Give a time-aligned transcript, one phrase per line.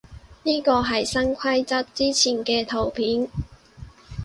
[0.41, 3.29] 呢個係新規則之前嘅圖片